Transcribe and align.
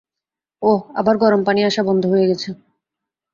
অহ, 0.61 0.81
আবার 0.95 1.15
গরম 1.17 1.41
পানি 1.43 1.61
আসা 1.63 1.81
বন্ধ 1.83 2.03
হয়ে 2.05 2.29
গেছে। 2.29 2.49